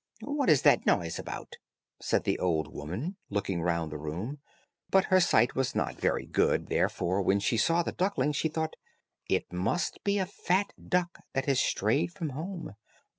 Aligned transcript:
"What 0.25 0.49
is 0.49 0.63
that 0.63 0.87
noise 0.87 1.19
about?" 1.19 1.57
said 2.01 2.23
the 2.23 2.39
old 2.39 2.73
woman, 2.73 3.17
looking 3.29 3.61
round 3.61 3.91
the 3.91 3.99
room, 3.99 4.39
but 4.89 5.05
her 5.13 5.19
sight 5.19 5.53
was 5.53 5.75
not 5.75 5.93
very 6.01 6.25
good; 6.25 6.69
therefore, 6.69 7.21
when 7.21 7.39
she 7.39 7.55
saw 7.55 7.83
the 7.83 7.91
duckling 7.91 8.31
she 8.31 8.49
thought 8.49 8.73
it 9.29 9.53
must 9.53 10.03
be 10.03 10.17
a 10.17 10.25
fat 10.25 10.73
duck, 10.87 11.19
that 11.33 11.45
had 11.45 11.57
strayed 11.59 12.11
from 12.13 12.29
home. 12.29 12.73